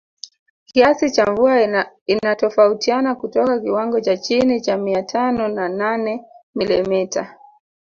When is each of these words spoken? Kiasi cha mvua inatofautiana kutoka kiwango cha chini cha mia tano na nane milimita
Kiasi 0.65 1.11
cha 1.11 1.25
mvua 1.25 1.85
inatofautiana 2.05 3.15
kutoka 3.15 3.59
kiwango 3.59 4.01
cha 4.01 4.17
chini 4.17 4.61
cha 4.61 4.77
mia 4.77 5.03
tano 5.03 5.47
na 5.47 5.69
nane 5.69 6.25
milimita 6.55 7.37